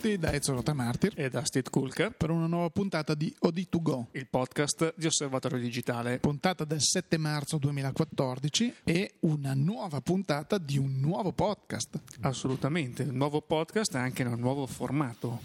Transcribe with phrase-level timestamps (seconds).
[0.00, 4.26] tutti da Ezio Martir e da Steve Kulker per una nuova puntata di OD2Go, il
[4.28, 6.18] podcast di Osservatorio Digitale.
[6.20, 12.00] Puntata del 7 marzo 2014 e una nuova puntata di un nuovo podcast.
[12.22, 15.42] Assolutamente, un nuovo podcast anche in un nuovo formato.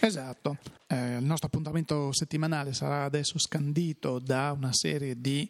[0.00, 0.56] Esatto,
[0.86, 5.46] eh, il nostro appuntamento settimanale sarà adesso scandito da una serie di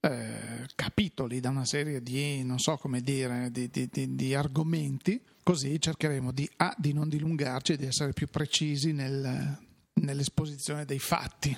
[0.00, 5.22] eh, capitoli, da una serie di, non so come dire, di, di, di, di argomenti,
[5.50, 9.58] così cercheremo di, A, di non dilungarci e di essere più precisi nel,
[9.94, 11.56] nell'esposizione dei fatti.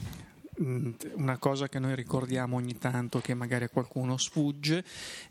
[0.63, 4.83] Mm, una cosa che noi ricordiamo ogni tanto che magari a qualcuno sfugge,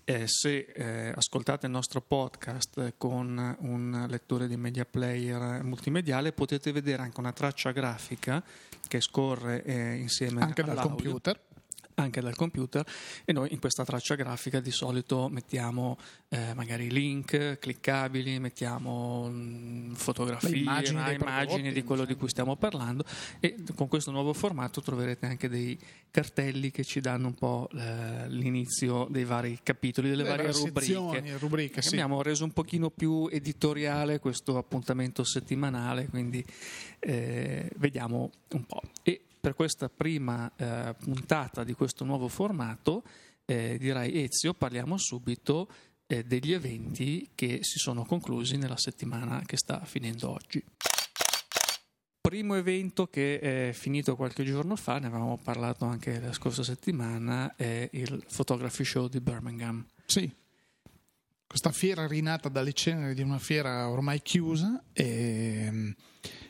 [0.04, 6.72] eh, se eh, ascoltate il nostro podcast con un lettore di media player multimediale potete
[6.72, 8.44] vedere anche una traccia grafica
[8.88, 11.50] che scorre eh, insieme anche dal computer
[11.96, 12.86] anche dal computer
[13.26, 15.98] e noi in questa traccia grafica di solito mettiamo
[16.30, 22.56] eh, magari link cliccabili, mettiamo mh, mm, fotografie, immagini, immagini di quello di cui stiamo
[22.56, 23.04] parlando
[23.40, 25.78] e con questo nuovo formato troverete anche dei
[26.12, 31.38] cartelli che ci danno un po' eh, l'inizio dei vari capitoli, delle Le varie rubriche.
[31.38, 31.94] rubriche sì.
[31.96, 36.44] Abbiamo reso un pochino più editoriale questo appuntamento settimanale, quindi
[37.00, 38.82] eh, vediamo un po'.
[39.04, 43.04] E per questa prima eh, puntata di questo nuovo formato,
[43.46, 45.68] eh, direi Ezio, parliamo subito
[46.06, 50.64] eh, degli eventi che si sono conclusi nella settimana che sta finendo oggi.
[52.22, 57.56] Primo evento che è finito qualche giorno fa, ne avevamo parlato anche la scorsa settimana,
[57.56, 59.84] è il Photography Show di Birmingham.
[60.06, 60.32] Sì,
[61.52, 65.94] questa fiera rinata dalle ceneri di una fiera ormai chiusa e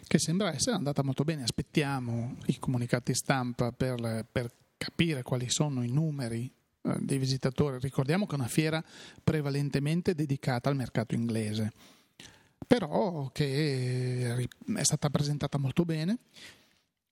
[0.06, 1.42] che sembra essere andata molto bene.
[1.42, 7.80] Aspettiamo i comunicati stampa per, per capire quali sono i numeri eh, dei visitatori.
[7.80, 8.84] Ricordiamo che è una fiera
[9.24, 11.72] prevalentemente dedicata al mercato inglese,
[12.68, 16.20] però che è stata presentata molto bene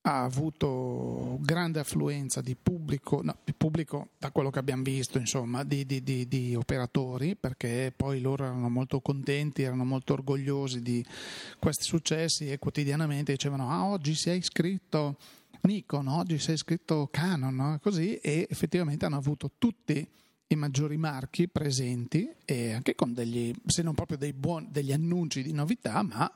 [0.09, 5.85] ha avuto grande affluenza di pubblico, no, pubblico da quello che abbiamo visto, insomma, di,
[5.85, 11.05] di, di, operatori, perché poi loro erano molto contenti, erano molto orgogliosi di
[11.59, 15.17] questi successi e quotidianamente dicevano ah oggi si è iscritto
[15.61, 17.79] Nikon, oggi si è iscritto Canon, no?
[17.79, 20.07] così, e effettivamente hanno avuto tutti
[20.47, 25.53] i maggiori marchi presenti e anche con degli, se non proprio buoni, degli annunci di
[25.53, 26.31] novità, ma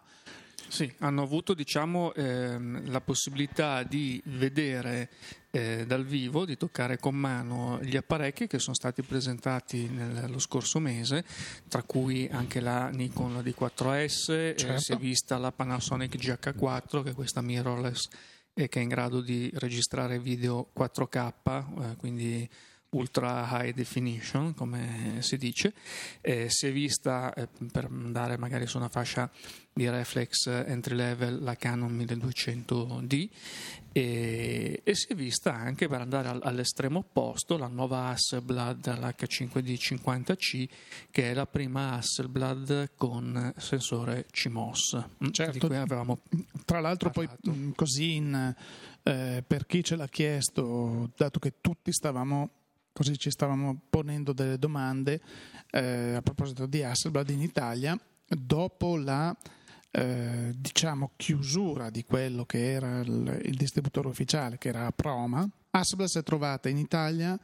[0.74, 5.08] sì, hanno avuto diciamo, ehm, la possibilità di vedere
[5.52, 10.80] eh, dal vivo, di toccare con mano gli apparecchi che sono stati presentati nello scorso
[10.80, 11.26] mese,
[11.68, 14.74] tra cui anche la Nikon D4S, certo.
[14.74, 18.08] eh, si è vista la Panasonic GH4 che è questa mirrorless
[18.56, 22.50] e che è in grado di registrare video 4K, eh, quindi
[22.94, 25.74] ultra high definition, come si dice,
[26.22, 29.30] eh, si è vista eh, per andare magari su una fascia
[29.74, 33.30] di reflex entry level la Canon 1200D
[33.92, 40.68] e, e si è vista anche per andare all'estremo opposto la nuova Hasselblad l'H5D50C
[41.10, 45.68] che è la prima Hasselblad con sensore CMOS mm, certo.
[46.66, 47.40] tra l'altro parlato.
[47.42, 48.56] poi mm, così in,
[49.04, 52.50] eh, per chi ce l'ha chiesto dato che tutti stavamo
[52.94, 55.20] così ci stavamo ponendo delle domande
[55.72, 59.36] eh, a proposito di Hasselblad in Italia dopo la
[59.92, 66.08] eh, diciamo chiusura di quello che era il, il distributore ufficiale che era Proma Hasselblad
[66.08, 67.38] si è trovata in Italia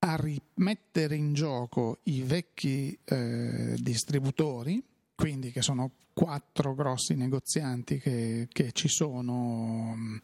[0.00, 4.82] a rimettere in gioco i vecchi eh, distributori
[5.14, 10.20] quindi che sono quattro grossi negozianti che, che ci sono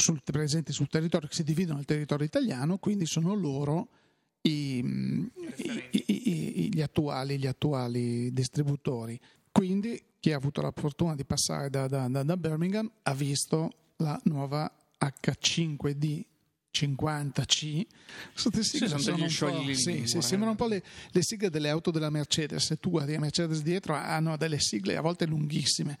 [0.00, 3.88] sul, presenti sul territorio, che si dividono nel territorio italiano, quindi sono loro
[4.42, 4.78] i,
[5.90, 9.18] i, gli, attuali, gli, attuali, distributori.
[9.52, 14.18] Quindi chi ha avuto la fortuna di passare da, da, da Birmingham ha visto la
[14.24, 16.24] nuova H5D
[16.72, 17.86] 50C.
[18.32, 21.50] Queste sigle sì, sono, sono un po', sì, sì, sembrano un po' le, le, sigle
[21.50, 22.64] delle auto della Mercedes.
[22.64, 25.98] Se tu guardi la Mercedes dietro, hanno delle sigle a volte lunghissime.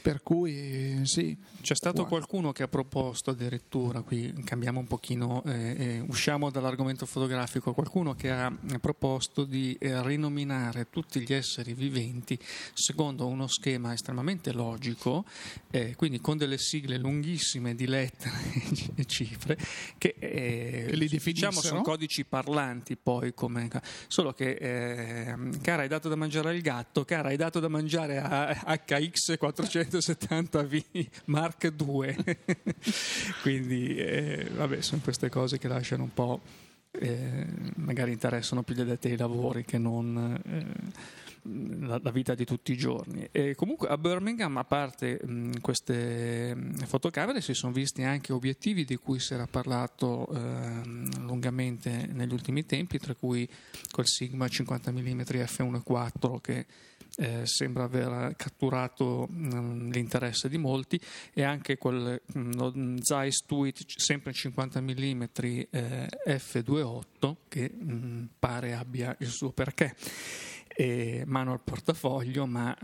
[0.00, 1.36] Per cui sì.
[1.66, 2.08] C'è stato wow.
[2.08, 8.14] qualcuno che ha proposto addirittura, qui cambiamo un pochino, eh, eh, usciamo dall'argomento fotografico, qualcuno
[8.14, 12.38] che ha proposto di eh, rinominare tutti gli esseri viventi
[12.72, 15.24] secondo uno schema estremamente logico,
[15.72, 18.36] eh, quindi con delle sigle lunghissime di lettere
[18.94, 19.58] e cifre,
[19.98, 23.68] che, che li diciamo sono codici parlanti poi, come,
[24.06, 28.18] solo che eh, cara hai dato da mangiare al gatto, cara hai dato da mangiare
[28.18, 28.50] a
[28.86, 32.36] HX400 170V Mark II.
[33.42, 36.40] Quindi, eh, vabbè, sono queste cose che lasciano un po'.
[36.98, 41.25] Eh, magari interessano più gli addetti ai lavori che non, eh,
[41.80, 43.28] la, la, vita di tutti i giorni.
[43.30, 48.84] E comunque a Birmingham, a parte mh, queste mh, fotocamere, si sono visti anche obiettivi
[48.84, 50.82] di cui si era parlato eh,
[51.20, 53.48] lungamente negli ultimi tempi, tra cui
[53.90, 56.66] quel Sigma 50 mm f1.4 che
[57.16, 61.00] eh, sembra aver catturato mh, l'interesse di molti
[61.32, 65.22] e anche quel mh, Zeiss Tweet sempre 50 mm
[65.70, 69.94] eh, f2.8 che mh, pare abbia il suo perché
[70.76, 72.76] eh, mano al portafoglio, ma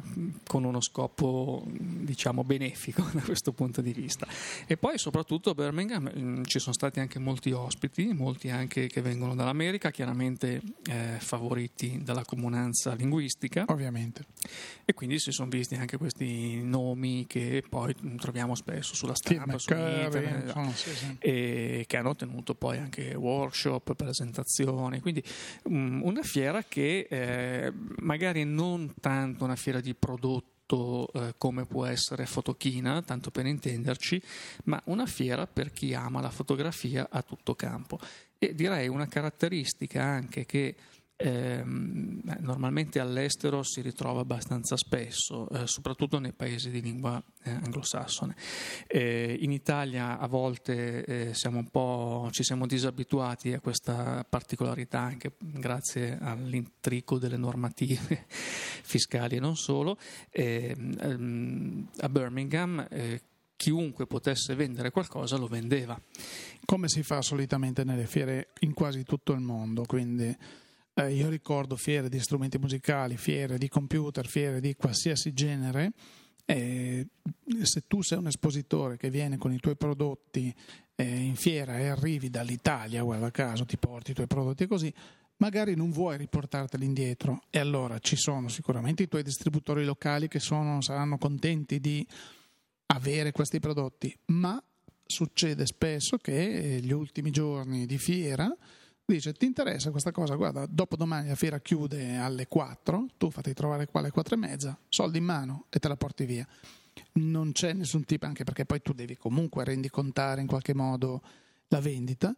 [0.47, 4.27] con uno scopo diciamo benefico da questo punto di vista.
[4.67, 9.35] E poi soprattutto a Birmingham ci sono stati anche molti ospiti, molti anche che vengono
[9.35, 13.65] dall'America, chiaramente eh, favoriti dalla comunanza linguistica.
[13.69, 14.25] Ovviamente.
[14.87, 19.73] E quindi si sono visti anche questi nomi che poi troviamo spesso sulla stampa, su
[19.73, 21.17] internet, sono, sì, sì.
[21.19, 25.01] e che hanno tenuto poi anche workshop, presentazioni.
[25.01, 25.23] Quindi
[25.65, 31.85] mh, una fiera che eh, magari non tanto una fiera di prodotto eh, come può
[31.85, 34.23] essere Fotochina, tanto per intenderci,
[34.65, 37.99] ma una fiera per chi ama la fotografia a tutto campo.
[38.39, 40.75] E direi una caratteristica anche che
[41.23, 48.35] eh, normalmente all'estero si ritrova abbastanza spesso, eh, soprattutto nei paesi di lingua eh, anglosassone.
[48.89, 51.61] Eh, in Italia a volte eh, siamo
[52.31, 59.97] ci siamo disabituati a questa particolarità anche grazie all'intrico delle normative fiscali e non solo.
[60.31, 63.23] Ehm, a Birmingham eh,
[63.55, 65.97] chiunque potesse vendere qualcosa lo vendeva.
[66.65, 70.37] Come si fa solitamente nelle fiere in quasi tutto il mondo, quindi
[70.95, 75.93] eh, io ricordo fiere di strumenti musicali, fiere di computer, fiere di qualsiasi genere.
[76.45, 77.07] Eh,
[77.63, 80.55] se tu sei un espositore che viene con i tuoi prodotti
[80.97, 84.93] eh, in fiera e arrivi dall'Italia, guarda caso, ti porti i tuoi prodotti così,
[85.37, 90.41] magari non vuoi riportarteli indietro e allora ci sono sicuramente i tuoi distributori locali che
[90.41, 92.07] sono, saranno contenti di
[92.87, 94.63] avere questi prodotti, ma
[95.05, 98.55] succede spesso che gli ultimi giorni di fiera
[99.15, 103.53] dice ti interessa questa cosa, guarda, dopo domani la fiera chiude alle 4, tu fatti
[103.53, 106.47] trovare qua alle 4 e mezza, soldi in mano e te la porti via.
[107.13, 111.23] Non c'è nessun tipo, anche perché poi tu devi comunque rendicontare in qualche modo
[111.69, 112.35] la vendita.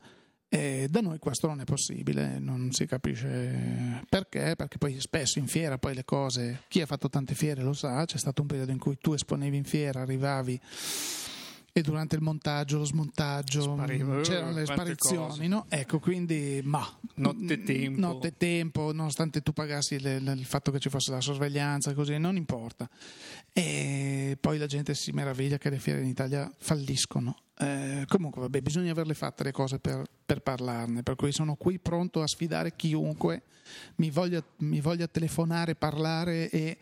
[0.48, 5.48] E da noi questo non è possibile, non si capisce perché, perché poi spesso in
[5.48, 8.70] fiera poi le cose, chi ha fatto tante fiere lo sa, c'è stato un periodo
[8.70, 10.60] in cui tu esponevi in fiera, arrivavi
[11.76, 15.66] e durante il montaggio, lo smontaggio, Spariva, c'erano le sparizioni, no?
[15.68, 16.86] Ecco, quindi, ma
[17.16, 17.98] notte tempo.
[17.98, 22.16] notte tempo, nonostante tu pagassi le, le, il fatto che ci fosse la sorveglianza, così,
[22.16, 22.88] non importa.
[23.52, 27.38] E poi la gente si meraviglia che le fiere in Italia falliscono.
[27.58, 31.80] Eh, comunque, vabbè, bisogna averle fatte le cose per, per, parlarne, per cui sono qui
[31.80, 33.42] pronto a sfidare chiunque
[33.96, 36.78] mi voglia, mi voglia telefonare, parlare e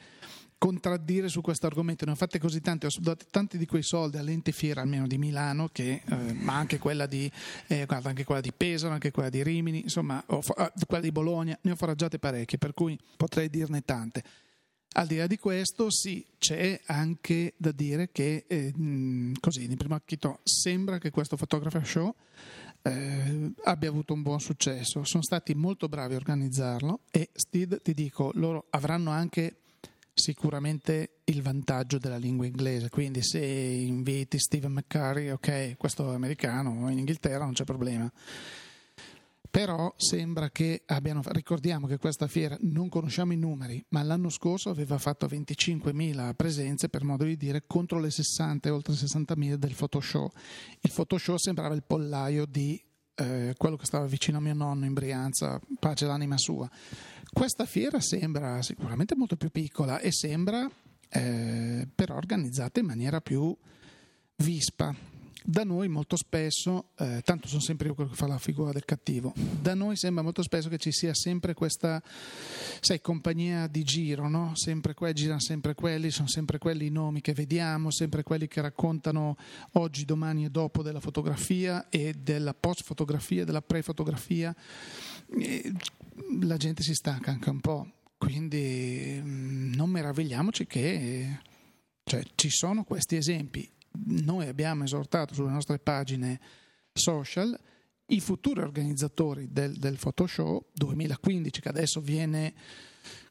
[0.63, 2.05] contraddire su questo argomento.
[2.05, 5.19] Ne ho fatte così tante, ho dato tanti di quei soldi all'ente fiera, almeno di
[5.19, 7.29] Milano, che, eh, ma anche quella di,
[7.67, 11.59] eh, anche quella di Pesaro, anche quella di Rimini, insomma, ho, eh, quella di Bologna,
[11.63, 14.23] ne ho foraggiate parecchie, per cui potrei dirne tante.
[14.93, 18.73] Al di là di questo, sì, c'è anche da dire che, eh,
[19.41, 22.15] così, di primo acchito, sembra che questo Photographer Show
[22.83, 25.03] eh, abbia avuto un buon successo.
[25.03, 29.62] Sono stati molto bravi a organizzarlo e, Steve, ti dico, loro avranno anche
[30.15, 36.91] sicuramente il vantaggio della lingua inglese, quindi se inviti Stephen McCurry, ok, questo è americano,
[36.91, 38.11] in Inghilterra non c'è problema.
[39.53, 44.71] Però sembra che abbiano, ricordiamo che questa fiera non conosciamo i numeri, ma l'anno scorso
[44.71, 49.75] aveva fatto 25.000 presenze, per modo di dire, contro le 60 e oltre 60.000 del
[49.75, 50.33] Photoshop.
[50.81, 52.83] Il Photoshop sembrava il pollaio di
[53.15, 56.67] eh, quello che stava vicino a mio nonno in Brianza, pace l'anima sua.
[57.33, 60.71] Questa fiera sembra sicuramente molto più piccola e sembra
[61.09, 63.57] eh, però organizzata in maniera più
[64.37, 64.95] vispa.
[65.45, 68.85] Da noi molto spesso, eh, tanto sono sempre io quello che fa la figura del
[68.85, 72.01] cattivo, da noi sembra molto spesso che ci sia sempre questa,
[72.79, 74.53] sai, compagnia di giro, no?
[74.55, 78.61] Sempre quelli, girano sempre quelli, sono sempre quelli i nomi che vediamo, sempre quelli che
[78.61, 79.37] raccontano
[79.73, 84.55] oggi, domani e dopo della fotografia e della post-fotografia, della pre-fotografia.
[85.41, 85.73] E
[86.43, 87.87] la gente si stanca anche un po',
[88.19, 91.39] quindi mm, non meravigliamoci che
[92.05, 93.69] cioè, ci sono questi esempi.
[94.05, 96.41] Noi abbiamo esortato sulle nostre pagine
[96.93, 97.59] social
[98.07, 102.55] i futuri organizzatori del, del Photoshop 2015, che adesso viene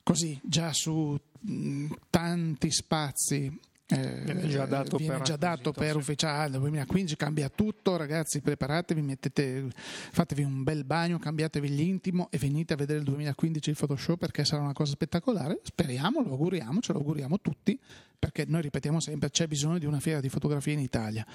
[0.03, 3.59] così già su mh, tanti spazi
[3.95, 9.01] viene già dato, viene per, già dato per ufficiale nel 2015 cambia tutto ragazzi preparatevi
[9.01, 9.67] mettete,
[10.11, 14.45] fatevi un bel bagno cambiatevi l'intimo e venite a vedere il 2015 il Photoshop perché
[14.45, 15.59] sarà una cosa spettacolare.
[15.63, 17.79] Speriamo, lo auguriamo, ce lo auguriamo tutti
[18.21, 21.25] perché noi ripetiamo sempre c'è bisogno di una fiera di fotografia in Italia.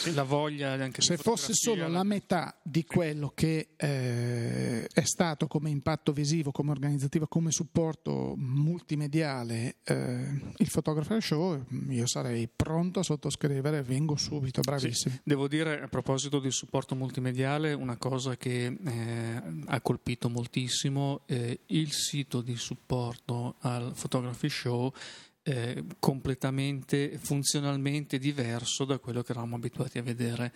[0.00, 5.46] Sì, la voglia anche Se fosse solo la metà di quello che eh, è stato
[5.46, 13.00] come impatto visivo, come organizzativo, come supporto multimediale eh, il Photographer Show, io sarei pronto
[13.00, 15.14] a sottoscrivere, vengo subito, bravissimo.
[15.14, 21.22] Sì, devo dire a proposito del supporto multimediale una cosa che eh, ha colpito moltissimo,
[21.26, 24.92] eh, il sito di supporto al Photography Show
[25.50, 30.52] eh, completamente funzionalmente diverso da quello che eravamo abituati a vedere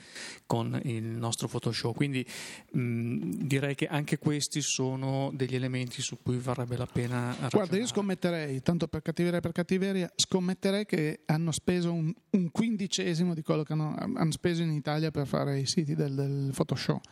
[0.46, 1.96] con il nostro Photoshop.
[1.96, 2.24] Quindi
[2.70, 7.48] mh, direi che anche questi sono degli elementi su cui varrebbe la pena ragionare.
[7.50, 13.34] Guarda, io scommetterei, tanto per cattiveria per cattiveria, scommetterei che hanno speso un, un quindicesimo
[13.34, 17.04] di quello che hanno, hanno, speso in Italia per fare i siti del, del Photoshop.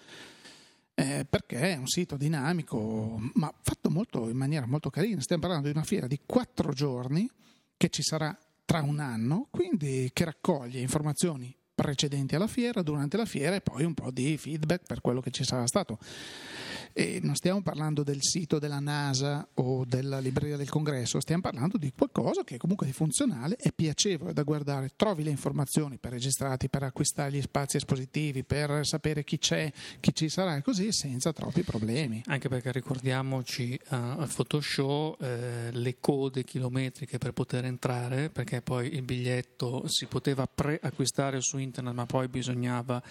[0.95, 5.21] Eh, perché è un sito dinamico, ma fatto molto, in maniera molto carina.
[5.21, 7.29] Stiamo parlando di una fiera di quattro giorni
[7.83, 13.25] che ci sarà tra un anno, quindi che raccoglie informazioni precedenti alla fiera, durante la
[13.25, 15.99] fiera e poi un po' di feedback per quello che ci sarà stato.
[16.93, 21.79] E non stiamo parlando del sito della NASA o della libreria del congresso, stiamo parlando
[21.79, 26.69] di qualcosa che comunque è funzionale, è piacevole da guardare, trovi le informazioni per registrarti,
[26.69, 31.33] per acquistare gli spazi espositivi, per sapere chi c'è, chi ci sarà e così senza
[31.33, 32.23] troppi problemi.
[32.27, 38.95] Anche perché ricordiamoci uh, al Photoshop eh, le code chilometriche per poter entrare, perché poi
[38.95, 43.03] il biglietto si poteva preacquistare su internet ma poi bisognava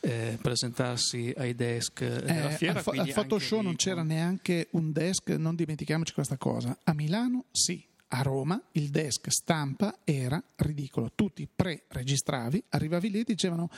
[0.00, 2.82] eh, presentarsi ai desk della eh, fiera.
[2.84, 6.76] Al, al Photoshop non c'era neanche un desk, non dimentichiamoci questa cosa.
[6.84, 13.24] A Milano sì, a Roma il desk stampa era ridicolo, tutti pre-registravi, arrivavi lì e
[13.24, 13.70] dicevano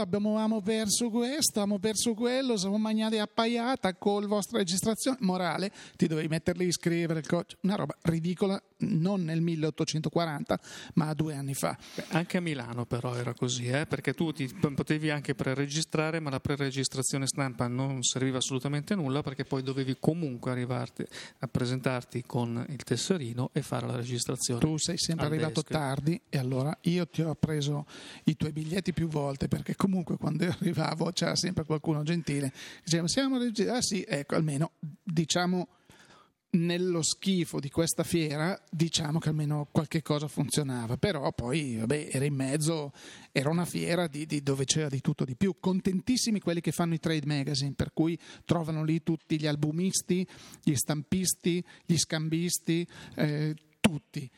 [0.00, 6.06] abbiamo perso questo, abbiamo perso quello, siamo magnati appaiata con la vostra registrazione, morale, ti
[6.06, 10.58] dovevi metterli a scrivere il codice, una roba ridicola, non nel 1840
[10.94, 11.76] ma due anni fa.
[12.08, 13.86] Anche a Milano però era così, eh?
[13.86, 19.22] perché tu ti potevi anche pre-registrare ma la pre-registrazione stampa non serviva assolutamente a nulla
[19.22, 21.04] perché poi dovevi comunque arrivarti
[21.40, 24.60] a presentarti con il tesserino e fare la registrazione.
[24.60, 25.70] Tu sei sempre arrivato desk.
[25.70, 27.86] tardi e allora io ti ho preso
[28.24, 33.08] i tuoi biglietti più volte perché comunque quando arrivavo c'era sempre qualcuno gentile che diceva
[33.08, 35.68] siamo registrati, ah sì, ecco almeno diciamo
[36.50, 40.96] nello schifo di questa fiera diciamo che almeno qualche cosa funzionava.
[40.96, 42.92] Però poi vabbè era in mezzo
[43.32, 45.56] era una fiera di, di dove c'era di tutto di più.
[45.60, 50.26] Contentissimi quelli che fanno i trade magazine per cui trovano lì tutti gli albumisti
[50.62, 52.86] gli stampisti gli scambisti
[53.16, 54.30] eh, tutti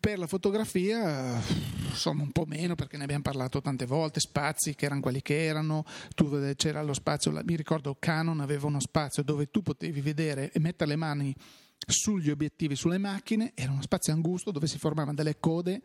[0.00, 1.40] per la fotografia,
[1.88, 4.18] insomma, un po' meno perché ne abbiamo parlato tante volte.
[4.18, 5.84] Spazi che erano quelli che erano,
[6.14, 7.30] tu, c'era lo spazio.
[7.44, 11.34] Mi ricordo Canon aveva uno spazio dove tu potevi vedere e mettere le mani
[11.86, 13.52] sugli obiettivi, sulle macchine.
[13.54, 15.82] Era uno spazio angusto dove si formavano delle code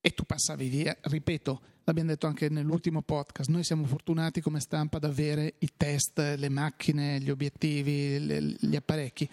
[0.00, 0.96] e tu passavi via.
[0.98, 3.50] Ripeto, l'abbiamo detto anche nell'ultimo podcast.
[3.50, 9.28] Noi siamo fortunati come stampa ad avere i test, le macchine, gli obiettivi, gli apparecchi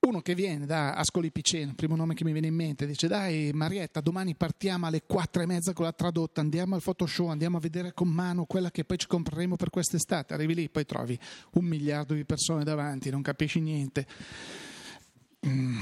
[0.00, 3.50] uno che viene da Ascoli Piceno, primo nome che mi viene in mente, dice dai
[3.52, 7.60] Marietta domani partiamo alle quattro e mezza con la tradotta, andiamo al Photoshop, andiamo a
[7.60, 11.18] vedere con mano quella che poi ci compreremo per quest'estate, arrivi lì, poi trovi
[11.52, 14.06] un miliardo di persone davanti, non capisci niente.
[15.46, 15.78] Mm.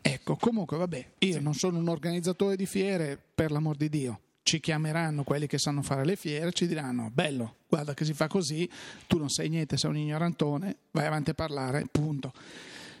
[0.00, 4.20] Ecco, comunque vabbè, io non sono un organizzatore di fiere, per l'amor di Dio.
[4.42, 8.26] Ci chiameranno quelli che sanno fare le fiere, ci diranno: Bello, guarda che si fa
[8.26, 8.68] così,
[9.06, 12.32] tu non sai niente, sei un ignorantone, vai avanti a parlare, punto.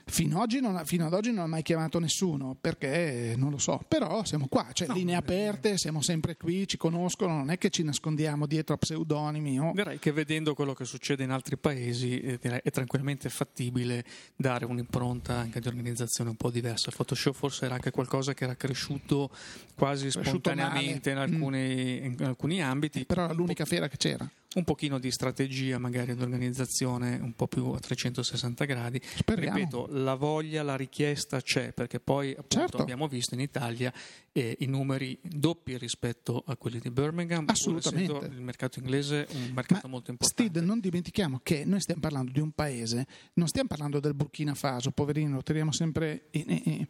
[0.04, 4.24] Fino, non, fino, ad oggi non ha mai chiamato nessuno perché non lo so, però
[4.24, 7.82] siamo qua, cioè no, linee aperte, siamo sempre qui, ci conoscono, non è che ci
[7.82, 9.58] nascondiamo dietro a pseudonimi.
[9.60, 9.72] Oh.
[9.74, 14.04] Direi che vedendo quello che succede in altri paesi eh, è tranquillamente fattibile
[14.36, 16.90] dare un'impronta anche di organizzazione un po' diversa.
[16.90, 19.30] Il Photoshop forse era anche qualcosa che era cresciuto
[19.74, 22.04] quasi cresciuto spontaneamente in alcuni, mm.
[22.04, 23.04] in alcuni, ambiti.
[23.04, 27.46] Però era l'unica fiera che c'era un pochino di strategia magari di organizzazione un po'
[27.46, 29.00] più a 360 gradi.
[29.02, 29.56] Speriamo.
[29.56, 32.76] Ripeto, la voglia, la richiesta c'è perché poi appunto certo.
[32.78, 33.92] abbiamo visto in Italia
[34.32, 37.44] eh, i numeri doppi rispetto a quelli di Birmingham.
[37.48, 38.26] Assolutamente.
[38.26, 40.50] Il mercato inglese è un mercato Ma molto importante.
[40.50, 44.54] Steve, non dimentichiamo che noi stiamo parlando di un paese, non stiamo parlando del Burkina
[44.54, 46.86] Faso, poverino, lo teniamo sempre in, in, in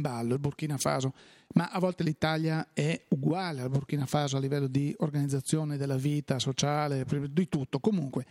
[0.00, 1.12] ballo, il Burkina Faso,
[1.54, 6.38] ma a volte l'Italia è uguale al Burkina Faso a livello di organizzazione della vita
[6.38, 7.80] sociale, di tutto.
[7.80, 8.26] Comunque,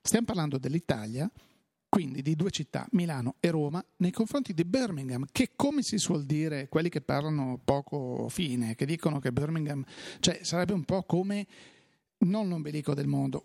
[0.00, 1.30] stiamo parlando dell'Italia
[1.90, 6.24] quindi di due città, Milano e Roma, nei confronti di Birmingham, che come si suol
[6.24, 9.84] dire, quelli che parlano poco fine, che dicono che Birmingham,
[10.20, 11.46] cioè sarebbe un po' come
[12.18, 13.44] non l'ombelico del mondo,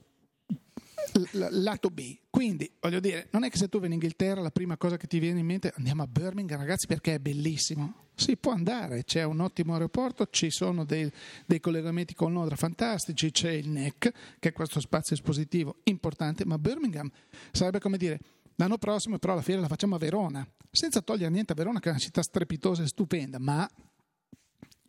[1.20, 2.18] l- lato B.
[2.30, 5.08] Quindi, voglio dire, non è che se tu vai in Inghilterra la prima cosa che
[5.08, 8.04] ti viene in mente andiamo a Birmingham, ragazzi, perché è bellissimo.
[8.16, 11.12] Si può andare, c'è un ottimo aeroporto, ci sono dei,
[11.46, 16.58] dei collegamenti con Londra fantastici, c'è il NEC, che è questo spazio espositivo importante, ma
[16.58, 17.12] Birmingham
[17.52, 18.20] sarebbe come dire
[18.58, 21.90] L'anno prossimo però la fiera la facciamo a Verona, senza togliere niente a Verona che
[21.90, 23.70] è una città strepitosa e stupenda, ma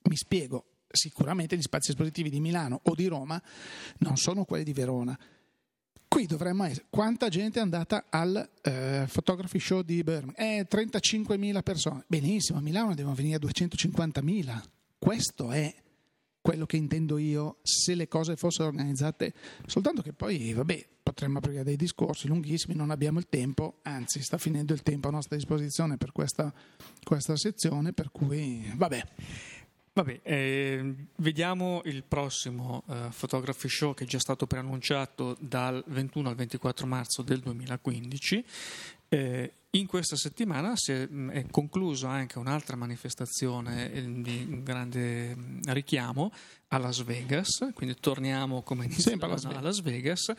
[0.03, 3.43] mi spiego, sicuramente gli spazi espositivi di Milano o di Roma
[3.99, 5.19] non sono quelli di Verona.
[6.09, 6.87] Qui dovremmo essere.
[6.89, 10.35] Quanta gente è andata al eh, Photography Show di Birmingham?
[10.37, 12.05] Eh, 35.000 persone.
[12.07, 14.63] Benissimo, a Milano devono venire 250.000.
[14.99, 15.75] Questo è
[16.41, 19.35] quello che intendo io se le cose fossero organizzate.
[19.67, 24.39] Soltanto che poi, vabbè, potremmo aprire dei discorsi lunghissimi, non abbiamo il tempo, anzi sta
[24.39, 26.53] finendo il tempo a nostra disposizione per questa,
[27.03, 29.03] questa sezione, per cui vabbè.
[29.97, 36.29] Vabbè, eh, vediamo il prossimo eh, Photography Show che è già stato preannunciato dal 21
[36.29, 38.45] al 24 marzo del 2015.
[39.09, 45.35] Eh, in questa settimana è, è conclusa anche un'altra manifestazione eh, di grande
[45.69, 46.31] richiamo
[46.69, 50.33] a Las Vegas, quindi torniamo come sempre a Las Vegas, a Las Vegas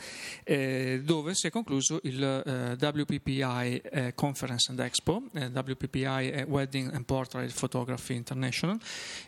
[0.44, 6.46] eh, dove si è concluso il eh, WPPI eh, Conference and Expo, eh, WPPI è
[6.46, 8.78] Wedding and Portrait Photography International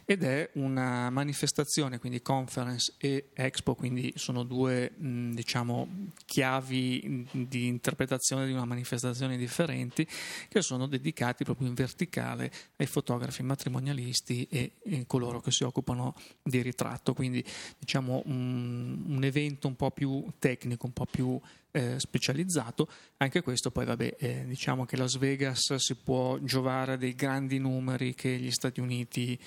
[0.04, 7.68] ed è una manifestazione, quindi conference e expo, quindi sono due mh, diciamo chiavi di
[7.68, 10.06] interpretazione di una manifestazione differenti
[10.50, 16.14] che sono dedicati proprio in verticale ai fotografi matrimonialisti e, e coloro che si occupano
[16.44, 17.44] di ritratti tratto, quindi
[17.78, 21.40] diciamo un, un evento un po' più tecnico, un po' più
[21.72, 22.88] eh, specializzato.
[23.18, 28.16] Anche questo poi vabbè, eh, diciamo che Las Vegas si può giovare dei grandi numeri
[28.16, 29.38] che gli Stati Uniti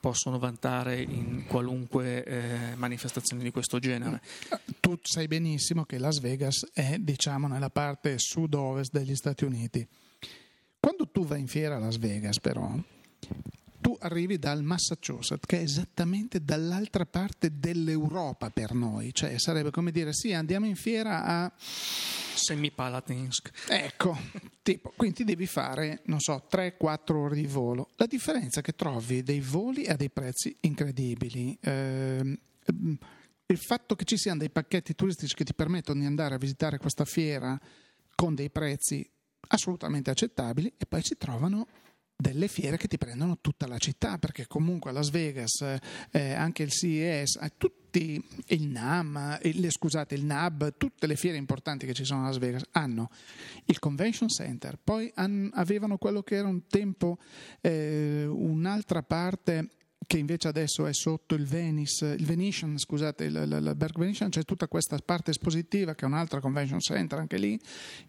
[0.00, 4.22] possono vantare in qualunque eh, manifestazione di questo genere.
[4.78, 9.86] Tu sai benissimo che Las Vegas è diciamo nella parte sud-ovest degli Stati Uniti.
[10.78, 12.76] Quando tu vai in fiera a Las Vegas però
[13.82, 19.90] tu arrivi dal Massachusetts, che è esattamente dall'altra parte dell'Europa per noi, cioè sarebbe come
[19.90, 23.50] dire sì, andiamo in fiera a Semipalatinsk.
[23.68, 24.16] Ecco,
[24.62, 27.90] tipo, quindi devi fare, non so, 3-4 ore di volo.
[27.96, 31.58] La differenza è che trovi dei voli a dei prezzi incredibili.
[31.60, 32.38] Eh,
[33.46, 36.78] il fatto che ci siano dei pacchetti turistici che ti permettono di andare a visitare
[36.78, 37.60] questa fiera
[38.14, 39.06] con dei prezzi
[39.48, 41.66] assolutamente accettabili e poi si trovano
[42.16, 45.60] delle fiere che ti prendono tutta la città, perché comunque Las Vegas,
[46.10, 51.36] eh, anche il CES, eh, tutti il NAM, il, scusate, il NAB, tutte le fiere
[51.36, 53.10] importanti che ci sono a Las Vegas hanno
[53.66, 57.18] il Convention Center, poi han, avevano quello che era un tempo
[57.60, 59.68] eh, un'altra parte
[60.12, 64.28] che invece adesso è sotto il Venice, il Venetian, scusate, il, il, il Berg Venetian,
[64.28, 67.58] c'è tutta questa parte espositiva che è un'altra convention center anche lì,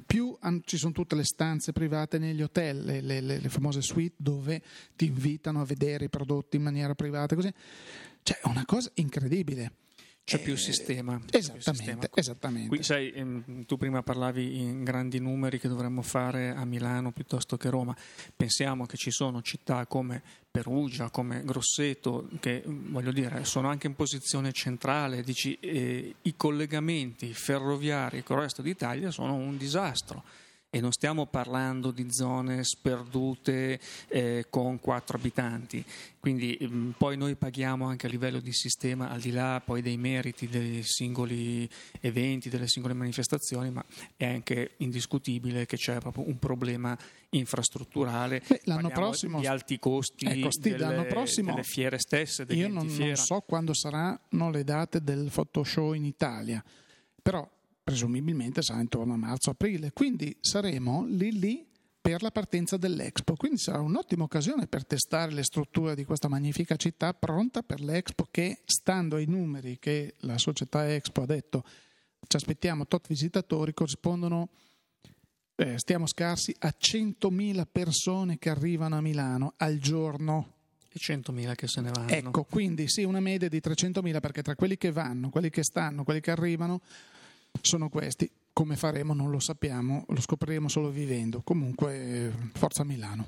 [0.06, 4.16] più ci sono tutte le stanze private negli hotel, le, le, le, le famose suite
[4.18, 4.62] dove
[4.98, 7.54] ti invitano a vedere i prodotti in maniera privata, così.
[8.22, 9.72] Cioè, è una cosa incredibile.
[10.26, 11.20] C'è più eh, sistema.
[11.30, 12.10] Esattamente, più sistema.
[12.14, 12.68] esattamente.
[12.70, 17.70] Qui, sai, tu prima parlavi in grandi numeri che dovremmo fare a Milano piuttosto che
[17.70, 17.96] Roma.
[18.36, 23.96] Pensiamo che ci sono città come Perugia, come Grosseto, che voglio dire, sono anche in
[23.96, 25.24] posizione centrale.
[25.24, 30.24] Dici, eh, I collegamenti ferroviari con il resto d'Italia sono un disastro
[30.76, 35.86] e non stiamo parlando di zone sperdute eh, con quattro abitanti.
[36.20, 39.84] Quindi mh, mm, poi noi paghiamo anche a livello di sistema, al di là poi
[39.84, 41.70] dei meriti dei singoli
[42.02, 43.86] eventi, delle singole manifestazioni, ma
[44.18, 46.98] è anche indiscutibile che c'è proprio un problema
[47.30, 52.48] infrastrutturale Beh, l'anno prossimo, di alti costi ecco, sti, delle, prossimo, delle, fiere stesse.
[52.50, 56.64] Io non, non so quando saranno le date del Photoshop in Italia,
[57.22, 57.48] però
[57.84, 61.68] presumibilmente sarà intorno a marzo-aprile, quindi saremo lì lì
[62.04, 66.76] per la partenza dell'Expo, quindi sarà un'ottima occasione per testare le strutture di questa magnifica
[66.76, 71.64] città pronta per l'Expo che, stando ai numeri che la società Expo ha detto,
[72.28, 74.50] ci aspettiamo tot visitatori, corrispondono,
[75.56, 80.56] eh, stiamo scarsi, a 100.000 persone che arrivano a Milano al giorno.
[80.90, 82.10] E 100.000 che se ne vanno.
[82.10, 86.04] Ecco, quindi sì, una media di 300.000 perché tra quelli che vanno, quelli che stanno,
[86.04, 86.82] quelli che arrivano
[87.62, 88.30] sono questi.
[88.52, 91.42] Come faremo non lo sappiamo, lo scopriremo solo vivendo.
[91.42, 93.26] Comunque, forza Milano.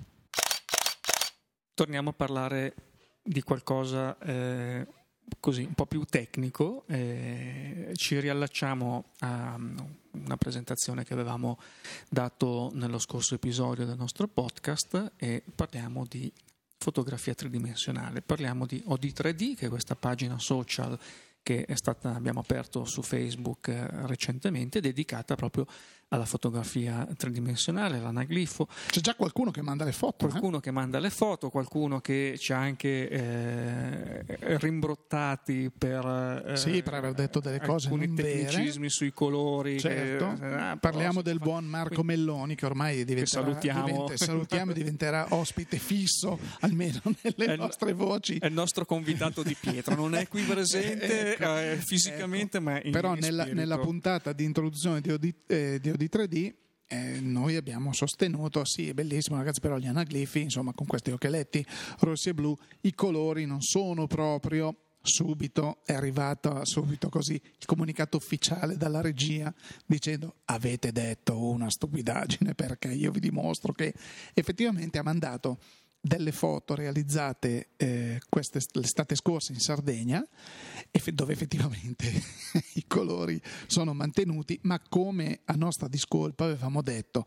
[1.74, 2.76] Torniamo a parlare
[3.24, 4.88] di qualcosa eh,
[5.40, 6.86] così un po' più tecnico.
[6.88, 9.58] Eh, ci riallacciamo a
[10.12, 11.60] una presentazione che avevamo
[12.10, 16.32] dato nello scorso episodio del nostro podcast e parliamo di
[16.78, 18.22] fotografia tridimensionale.
[18.22, 20.98] Parliamo di OD3D, che è questa pagina social
[21.46, 25.68] che stata, abbiamo aperto su Facebook eh, recentemente, dedicata proprio
[26.10, 28.68] alla fotografia tridimensionale, l'anaglifo.
[28.88, 30.26] C'è già qualcuno che manda le foto.
[30.26, 30.30] Eh?
[30.30, 30.62] Qualcuno eh?
[30.62, 36.94] che manda le foto, qualcuno che ci ha anche eh, rimbrottati per, eh, sì, per
[36.94, 38.90] aver detto delle cose alcuni tecnicismi vere.
[38.90, 39.80] sui colori.
[39.80, 40.34] Certo.
[40.40, 43.86] Che, ah, Parliamo del buon Marco Melloni che ormai diventerà, che salutiamo.
[43.86, 48.38] Diventa, salutiamo diventerà ospite fisso almeno nelle è nostre voci.
[48.38, 52.70] È il nostro convitato di pietra, non è qui presente ecco, eh, fisicamente, ecco.
[52.70, 56.54] ma in, Però in nella, nella, puntata di introduzione di, Odi, eh, di di 3D
[56.88, 61.66] eh, noi abbiamo sostenuto, sì è bellissimo ragazzi, però gli anaglifi, insomma con questi occhialetti
[62.00, 68.18] rossi e blu, i colori non sono proprio subito è arrivato subito così il comunicato
[68.18, 69.54] ufficiale dalla regia
[69.86, 73.94] dicendo avete detto una stupidaggine perché io vi dimostro che
[74.34, 75.60] effettivamente ha mandato
[76.06, 80.24] delle foto realizzate eh, queste, l'estate scorsa in Sardegna,
[81.14, 82.12] dove effettivamente
[82.76, 87.26] i colori sono mantenuti, ma come a nostra discolpa avevamo detto,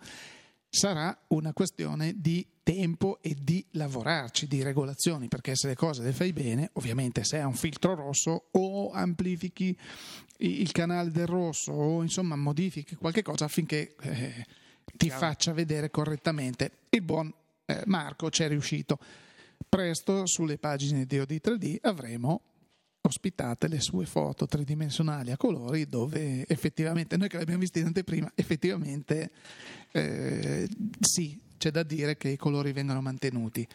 [0.71, 6.13] sarà una questione di tempo e di lavorarci, di regolazioni, perché se le cose le
[6.13, 9.77] fai bene, ovviamente se hai un filtro rosso o amplifichi
[10.41, 14.47] il canale del rosso o insomma modifichi qualche cosa affinché eh,
[14.97, 16.71] ti faccia vedere correttamente.
[16.91, 17.33] Il buon
[17.69, 18.99] eh, Marco ci è riuscito.
[19.69, 22.43] Presto sulle pagine di OD3D avremo
[23.03, 27.87] ospitate le sue foto tridimensionali a colori dove effettivamente, noi che le abbiamo viste in
[27.87, 29.31] anteprima, effettivamente
[29.93, 30.69] eh,
[31.01, 33.67] sì, c'è da dire che i colori vengono mantenuti.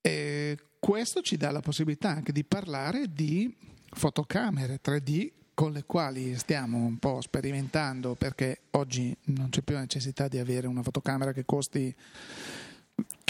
[0.00, 3.54] E questo ci dà la possibilità anche di parlare di
[3.90, 9.82] fotocamere 3D con le quali stiamo un po' sperimentando perché oggi non c'è più la
[9.82, 11.94] necessità di avere una fotocamera che costi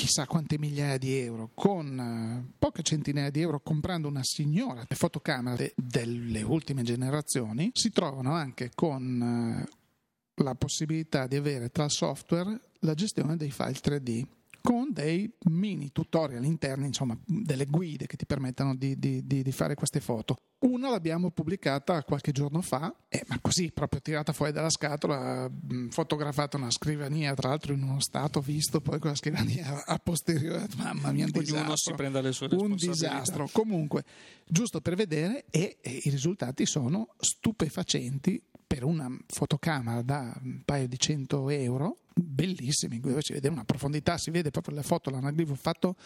[0.00, 5.62] chissà quante migliaia di euro, con eh, poche centinaia di euro comprando una signora fotocamera
[5.76, 12.94] delle ultime generazioni, si trovano anche con eh, la possibilità di avere tra software la
[12.94, 14.24] gestione dei file 3D
[14.60, 19.52] con dei mini tutorial interni, insomma delle guide che ti permettono di, di, di, di
[19.52, 20.36] fare queste foto.
[20.60, 25.88] Una l'abbiamo pubblicata qualche giorno fa, eh, ma così proprio tirata fuori dalla scatola, mh,
[25.88, 30.66] fotografata una scrivania, tra l'altro in uno stato visto poi con la scrivania a posteriore,
[30.76, 31.76] mamma mia, un disastro.
[31.76, 33.48] si prenda le sue Un disastro.
[33.50, 34.04] Comunque,
[34.46, 40.87] giusto per vedere, e, e i risultati sono stupefacenti per una fotocamera da un paio
[40.87, 45.56] di cento euro, bellissimi, dove si vede una profondità, si vede proprio la foto, l'anaglifo
[45.56, 45.96] fatto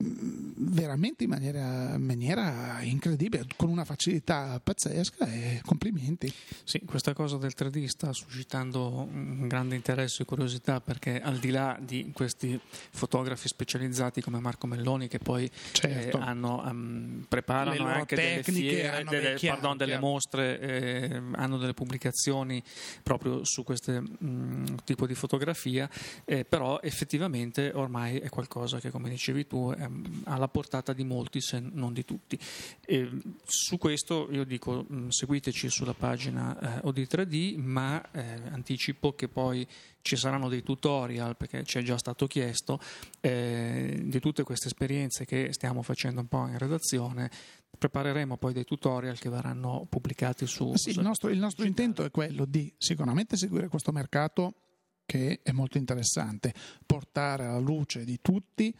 [0.00, 6.32] veramente in maniera, maniera, incredibile, con una facilità pazzesca e complimenti.
[6.62, 11.50] Sì, questa cosa del 3D sta suscitando un grande interesse e curiosità perché al di
[11.50, 12.58] là di questi
[12.90, 16.18] fotografi specializzati come Marco Melloni che poi certo.
[16.18, 21.74] eh, hanno, um, preparano anche delle fiere, delle, chiaro, pardon, delle mostre, eh, hanno delle
[21.74, 22.62] pubblicazioni
[23.02, 24.00] proprio su questo
[24.84, 25.90] tipo di fotografia,
[26.24, 29.87] eh, però effettivamente ormai è qualcosa che come dicevi tu è
[30.24, 32.38] alla portata di molti se non di tutti.
[32.84, 33.10] E
[33.44, 39.66] su questo io dico mm, seguiteci sulla pagina eh, OD3D, ma eh, anticipo che poi
[40.02, 42.80] ci saranno dei tutorial, perché ci è già stato chiesto,
[43.20, 47.30] eh, di tutte queste esperienze che stiamo facendo un po' in redazione.
[47.76, 50.74] Prepareremo poi dei tutorial che verranno pubblicati su.
[50.74, 54.54] Sì, il nostro, il nostro intento è quello di sicuramente seguire questo mercato
[55.08, 56.52] che è molto interessante,
[56.84, 58.74] portare alla luce di tutti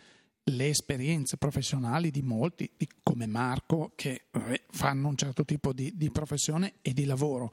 [0.48, 2.70] le esperienze professionali di molti,
[3.02, 7.52] come Marco, che eh, fanno un certo tipo di, di professione e di lavoro,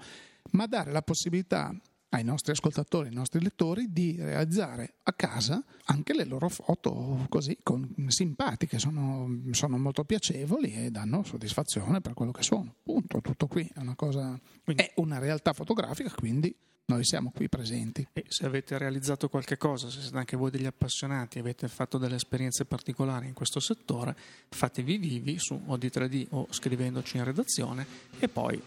[0.51, 1.75] ma dare la possibilità
[2.09, 7.57] ai nostri ascoltatori, ai nostri lettori di realizzare a casa anche le loro foto così
[7.61, 12.75] con, simpatiche, sono, sono, molto piacevoli e danno soddisfazione per quello che sono.
[12.83, 16.55] Punto, tutto qui è una cosa, è una realtà fotografica, quindi
[16.87, 18.07] noi siamo qui presenti.
[18.13, 22.15] E se avete realizzato qualche cosa, se siete anche voi degli appassionati, avete fatto delle
[22.15, 24.15] esperienze particolari in questo settore,
[24.49, 27.85] fatevi vivi su OD3D o scrivendoci in redazione
[28.19, 28.61] e poi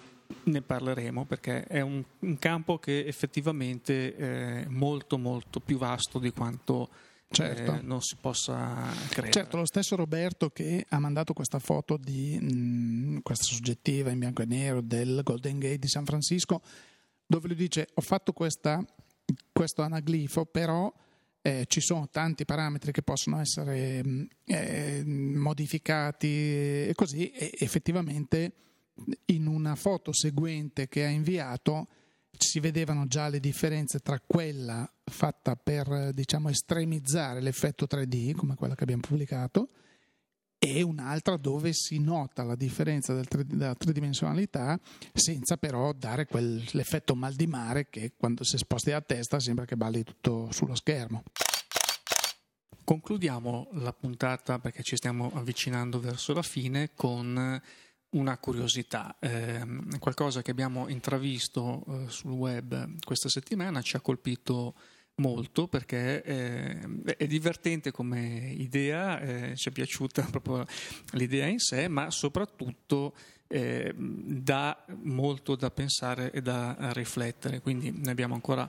[0.44, 6.30] ne parleremo perché è un, un campo che effettivamente è molto molto più vasto di
[6.30, 6.88] quanto
[7.30, 7.74] certo.
[7.74, 9.32] eh, non si possa credere.
[9.32, 14.18] Certo, lo stesso Roberto che ha mandato questa foto di mh, mm, questa soggettiva in
[14.18, 16.60] bianco e nero del Golden Gate di San Francisco
[17.26, 18.82] dove lui dice ho fatto questa,
[19.52, 20.92] questo anaglifo, però
[21.42, 26.26] eh, ci sono tanti parametri che possono essere mm, eh, modificati
[26.88, 28.52] e così e effettivamente
[29.26, 31.88] in una foto seguente che ha inviato
[32.38, 38.74] si vedevano già le differenze tra quella fatta per diciamo, estremizzare l'effetto 3D, come quella
[38.74, 39.70] che abbiamo pubblicato,
[40.58, 44.78] e un'altra dove si nota la differenza della tridimensionalità
[45.12, 49.76] senza però dare quell'effetto mal di mare che quando si sposti la testa sembra che
[49.76, 51.22] balli tutto sullo schermo.
[52.82, 57.60] Concludiamo la puntata perché ci stiamo avvicinando verso la fine con
[58.10, 59.62] una curiosità, eh,
[59.98, 64.74] qualcosa che abbiamo intravisto eh, sul web questa settimana ci ha colpito
[65.18, 66.80] molto perché eh,
[67.16, 70.64] è divertente come idea, eh, ci è piaciuta proprio
[71.12, 73.14] l'idea in sé, ma soprattutto
[73.48, 77.60] eh, dà molto da pensare e da riflettere.
[77.60, 78.68] Quindi ne abbiamo ancora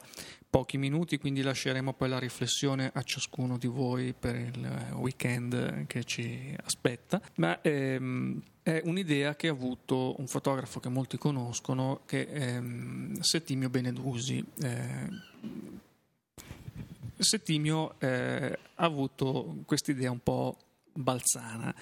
[0.49, 6.03] pochi minuti, quindi lasceremo poi la riflessione a ciascuno di voi per il weekend che
[6.03, 7.21] ci aspetta.
[7.35, 13.19] Ma ehm, è un'idea che ha avuto un fotografo che molti conoscono, che è ehm,
[13.19, 14.45] Settimio Benedusi.
[14.61, 15.09] Eh,
[17.17, 20.55] Settimio eh, ha avuto quest'idea un po'
[20.93, 21.73] balzana.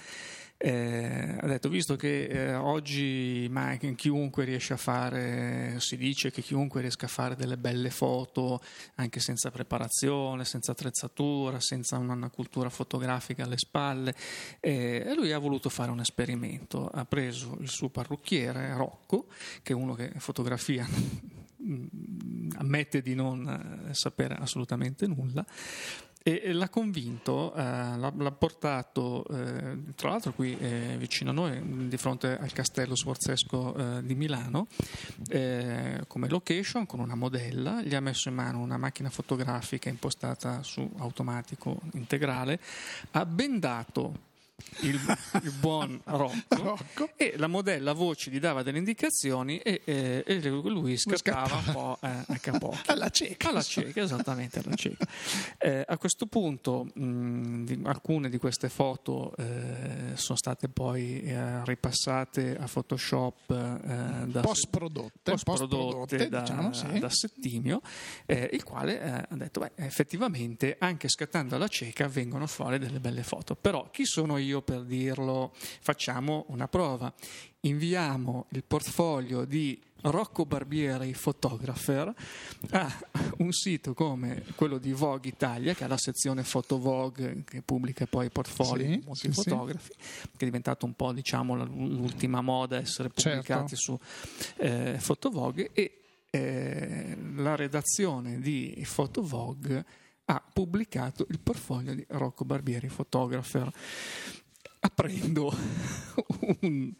[0.60, 6.42] Eh, ha detto, visto che eh, oggi ma chiunque riesce a fare, si dice che
[6.42, 8.60] chiunque riesca a fare delle belle foto
[8.96, 14.16] anche senza preparazione, senza attrezzatura, senza una cultura fotografica alle spalle,
[14.58, 16.88] eh, lui ha voluto fare un esperimento.
[16.88, 19.26] Ha preso il suo parrucchiere Rocco,
[19.62, 20.84] che è uno che fotografia
[22.58, 25.46] ammette di non eh, sapere assolutamente nulla
[26.36, 31.88] e l'ha convinto, eh, l'ha, l'ha, portato eh, tra l'altro qui eh, vicino a noi,
[31.88, 34.66] di fronte al castello sforzesco eh, di Milano,
[35.28, 40.62] eh, come location con una modella, gli ha messo in mano una macchina fotografica impostata
[40.62, 42.60] su automatico integrale,
[43.12, 44.26] ha bendato
[44.80, 45.00] il,
[45.42, 50.48] il buon Rocco, Rocco, e la modella voce gli dava delle indicazioni e, e, e
[50.48, 52.92] lui scattava un po' eh, a capocchio.
[52.92, 53.48] Alla cieca.
[53.48, 55.06] Alla cieca, esattamente alla cieca.
[55.60, 61.64] Eh, a questo punto mh, di, alcune di queste foto eh, sono state poi eh,
[61.64, 66.98] ripassate a Photoshop eh, da, post-prodotte, post-prodotte da, diciamo, sì.
[66.98, 67.80] da Settimio,
[68.26, 73.22] eh, il quale ha detto, beh, effettivamente anche scattando alla cieca vengono fuori delle belle
[73.22, 73.56] foto.
[73.56, 74.47] Però chi sono io?
[74.48, 77.12] Io per dirlo, facciamo una prova.
[77.60, 82.14] Inviamo il portfolio di Rocco Barbieri Photographer
[82.70, 82.98] a
[83.38, 88.06] un sito come quello di Vogue Italia, che ha la sezione Photo Vogue che pubblica
[88.06, 90.28] poi i portfolio sì, di molti sì, fotografi, sì.
[90.28, 93.76] che è diventato un po' diciamo, l'ultima moda essere pubblicati certo.
[93.76, 93.98] su
[94.56, 99.84] eh, Photo Vogue e eh, la redazione di Photo Vogue
[100.30, 103.70] ha pubblicato il portfolio di Rocco Barbieri Photographer.
[104.80, 105.52] Aprendo
[106.60, 106.92] un,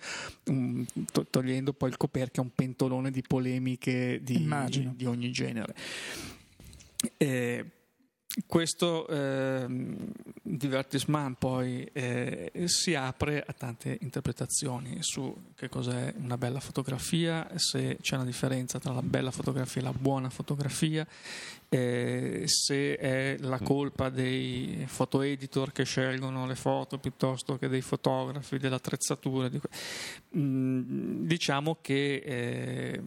[0.47, 0.87] un,
[1.31, 4.49] togliendo poi il coperchio a un pentolone di polemiche di,
[4.95, 5.75] di ogni genere.
[7.17, 7.65] Eh,
[8.47, 9.67] questo eh,
[10.43, 17.99] divertissement poi eh, si apre a tante interpretazioni su che cos'è una bella fotografia, se
[18.01, 21.07] c'è una differenza tra la bella fotografia e la buona fotografia,
[21.71, 27.83] eh, se è la colpa dei foto editor che scelgono le foto piuttosto che dei
[27.83, 29.49] fotografi, dell'attrezzatura.
[29.49, 29.61] Di...
[30.37, 33.03] Mm, diciamo che eh,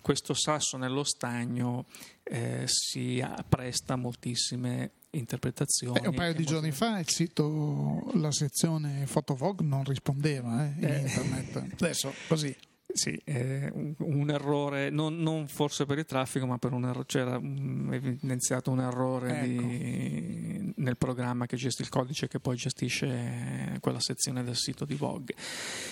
[0.00, 1.86] questo sasso nello stagno
[2.22, 5.98] eh, si presta moltissime interpretazioni.
[6.00, 10.84] Eh, un paio di giorni fa il sito, la sezione Fotovog non rispondeva eh, in
[10.84, 11.00] eh.
[11.00, 11.72] internet.
[11.82, 12.54] Adesso così.
[12.92, 17.06] Sì, eh, un, un, errore, non, non, forse per il traffico, ma per un errore,
[17.06, 19.62] c'era un, evidenziato un errore ecco.
[19.62, 24.94] di, nel programma che gestisce il codice che poi gestisce quella sezione del sito di
[24.94, 25.34] Vogue.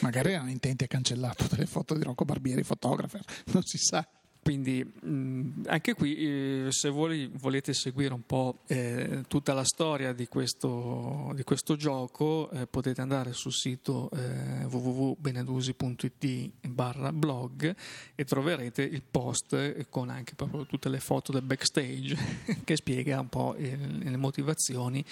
[0.01, 4.07] Magari erano intenti a cancellare tutte le foto di Rocco Barbieri, fotografer, non si sa.
[4.43, 10.13] Quindi mh, anche qui, eh, se voi volete seguire un po' eh, tutta la storia
[10.13, 17.73] di questo, di questo gioco, eh, potete andare sul sito eh, www.benedusi.it barra blog
[18.17, 22.17] e troverete il post con anche proprio tutte le foto del backstage
[22.65, 25.05] che spiega un po' le motivazioni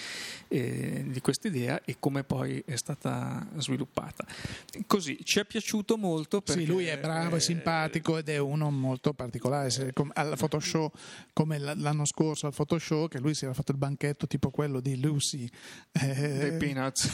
[0.49, 4.25] eh, di questa idea e come poi è stata sviluppata.
[4.85, 6.61] Così ci è piaciuto molto perché...
[6.61, 9.69] Sì, lui è bravo, è eh, simpatico ed è uno molto particolare,
[10.13, 10.97] al Photoshop
[11.33, 14.99] come l'anno scorso al Photoshop che lui si era fatto il banchetto tipo quello di
[14.99, 15.47] Lucy.
[15.91, 17.09] Eh, dei Peanuts.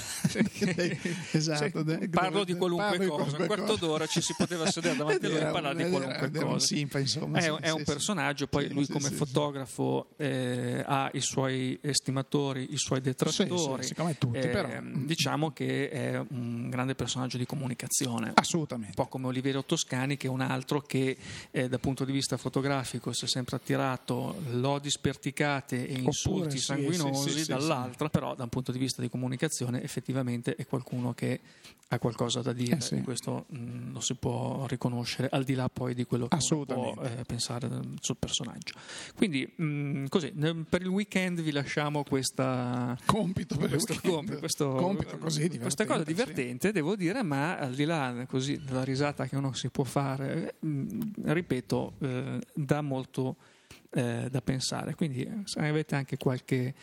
[1.31, 5.29] esatto, sì, parlo di qualunque cosa un quarto d'ora ci si poteva sedere davanti a
[5.29, 6.45] lui e parlare di qualunque cosa.
[6.45, 11.21] un simpa, insomma, è, sì, è un personaggio poi lui come fotografo eh, ha i
[11.21, 17.37] suoi estimatori i suoi detrattori siccome tutti eh, però diciamo che è un grande personaggio
[17.37, 18.31] di comunicazione.
[18.33, 18.93] Assolutamente.
[18.97, 21.17] Un po' come Oliverio Toscani che è un altro che
[21.51, 26.41] eh, dal punto punto di vista fotografico si è sempre attirato lodi sperticate e insulti
[26.41, 30.55] Oppure, sanguinosi, sì, sì, sì, dall'altro, però da un punto di vista di comunicazione effettivamente
[30.55, 31.39] è qualcuno che
[31.89, 33.01] ha qualcosa da dire Eh, sì.
[33.01, 37.23] questo mh, lo si può riconoscere al di là poi di quello che può eh,
[37.25, 37.69] pensare
[38.01, 38.73] sul personaggio.
[39.15, 44.73] Quindi mh, così, nel- per il weekend vi lasciamo questa compito per questo, compito, questo-
[44.75, 46.73] compito così questa cosa divertente, sì.
[46.73, 50.67] devo dire, ma al di là così, della risata che uno si può fare, eh,
[50.67, 53.35] mh, ripeto, eh, dà molto
[53.91, 54.95] eh, da pensare.
[54.95, 56.73] Quindi eh, se avete anche qualche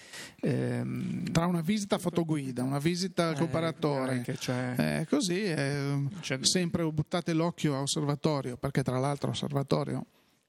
[0.40, 6.38] ehm, Tra una visita fotoguida, una visita al eh, comparatore, cioè, eh, così eh, cioè,
[6.44, 10.06] sempre buttate l'occhio a osservatorio, perché tra l'altro osservatorio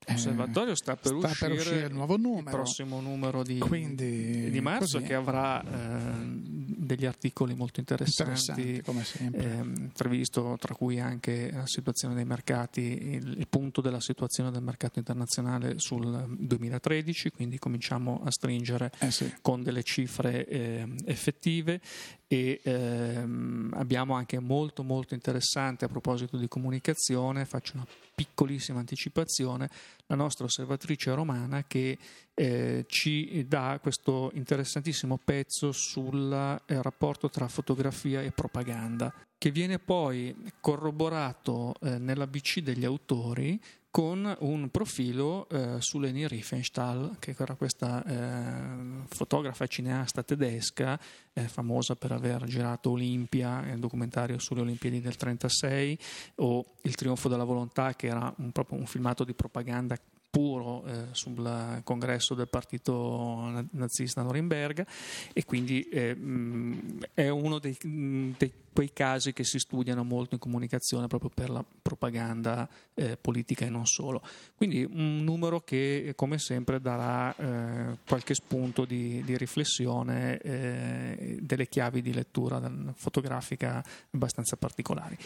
[0.08, 2.41] eh, Osservatorio sta per sta uscire, per uscire il nuovo numero.
[2.41, 5.08] il prossimo numero di, Quindi, di marzo così.
[5.10, 9.43] che avrà eh, degli articoli molto interessanti, interessanti come sempre.
[9.43, 14.62] ehm, previsto tra cui anche la situazione dei mercati, il, il punto della situazione del
[14.62, 19.34] mercato internazionale sul 2013, quindi cominciamo a stringere Eh sì.
[19.41, 21.82] con delle cifre ehm, effettive
[22.28, 29.69] e ehm, abbiamo anche molto molto interessante a proposito di comunicazione, faccio una piccolissima anticipazione,
[30.08, 31.98] la nostra osservatrice romana che
[32.36, 39.80] eh, ci dà questo interessantissimo pezzo sul eh, rapporto tra fotografia e propaganda, che viene
[39.80, 43.60] poi corroborato eh, nell'ABC degli autori
[43.95, 51.00] con un profilo eh, su Leni Riefenstahl, che era questa eh, fotografa e cineasta tedesca,
[51.32, 55.98] eh, famosa per aver girato Olimpia, il documentario sulle Olimpiadi del 36,
[56.36, 59.98] o Il trionfo della volontà, che era un, proprio un filmato di propaganda
[60.36, 64.86] puro eh, sul congresso del partito na- nazista a Norimberga
[65.32, 70.34] e quindi eh, mh, è uno dei, mh, dei quei casi che si studiano molto
[70.34, 74.21] in comunicazione proprio per la propaganda eh, politica e non solo.
[74.58, 81.69] Quindi un numero che come sempre darà eh, qualche spunto di, di riflessione, eh, delle
[81.69, 82.60] chiavi di lettura
[82.95, 85.17] fotografica abbastanza particolari.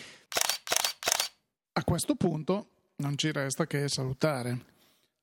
[1.74, 2.67] A questo punto
[2.98, 4.78] non ci resta che salutare,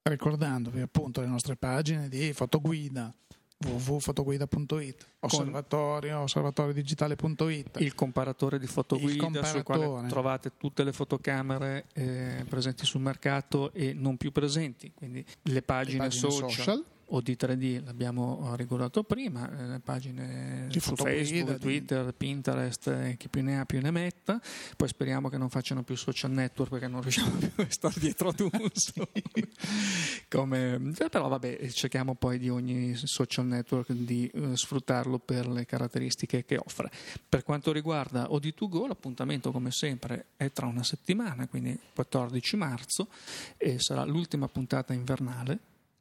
[0.08, 3.12] ricordandovi appunto le nostre pagine di fotoguida
[3.58, 7.80] www.fotoguida.it, osservatorio, osservatoriodigitale.it.
[7.80, 10.08] Il comparatore di fotoguida Il sul quale comparatore.
[10.08, 16.02] trovate tutte le fotocamere eh, presenti sul mercato e non più presenti, quindi le pagine,
[16.02, 16.84] le pagine social, social.
[17.10, 22.88] O di 3D l'abbiamo regolato prima, eh, le pagine Di su Facebook, di- Twitter, Pinterest,
[22.88, 24.40] eh, chi più ne ha più ne metta,
[24.76, 28.30] poi speriamo che non facciano più social network perché non riusciamo più a stare dietro
[28.30, 28.50] ad un
[30.28, 36.44] Come- però vabbè cerchiamo poi di ogni social network di eh, sfruttarlo per le caratteristiche
[36.44, 36.90] che offre.
[37.28, 43.08] Per quanto riguarda OD2Go l'appuntamento come sempre è tra una settimana, quindi 14 marzo
[43.56, 45.58] e sarà l'ultima puntata invernale.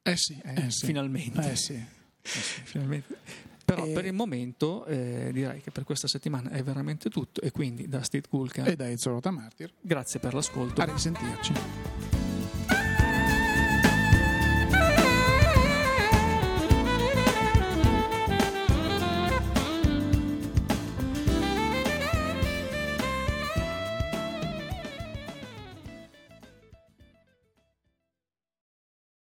[0.07, 0.85] Eh sì, Eh, eh sì.
[0.85, 1.51] Finalmente.
[1.51, 1.83] Eh sì.
[2.21, 3.17] Finalmente.
[3.65, 7.49] Però E- per il momento eh, direi che per questa settimana è veramente tutto e
[7.49, 10.79] quindi da Steve Kulka E dai Zorota Martir, grazie per l'ascolto.
[10.81, 11.53] a risentirci.